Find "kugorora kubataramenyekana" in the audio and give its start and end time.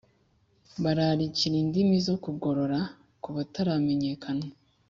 2.23-4.45